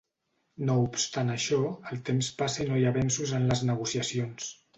[0.69, 1.59] No obstant això,
[1.91, 4.51] el temps passa i no hi ha avenços en les negociacions.